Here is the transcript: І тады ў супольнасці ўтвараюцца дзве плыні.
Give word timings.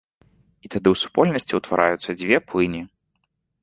І 0.63 0.71
тады 0.75 0.87
ў 0.93 0.95
супольнасці 1.03 1.53
ўтвараюцца 1.61 2.19
дзве 2.19 2.37
плыні. 2.51 2.87